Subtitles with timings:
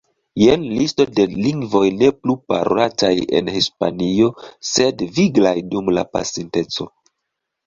[0.43, 3.11] Jen listo de lingvoj ne plu parolataj
[3.41, 4.31] en Hispanio,
[4.71, 6.91] sed viglaj dum la pasinteco.